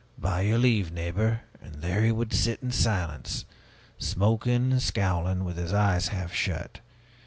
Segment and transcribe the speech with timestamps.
[0.17, 3.45] 'By your leave, neighbor,' and there he would sit, in silence,
[3.99, 6.79] smoking and scowling, with his eyes half shut.